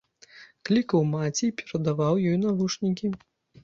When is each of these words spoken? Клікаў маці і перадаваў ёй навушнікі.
Клікаў 0.69 1.05
маці 1.13 1.45
і 1.51 1.53
перадаваў 1.61 2.13
ёй 2.29 2.43
навушнікі. 2.49 3.17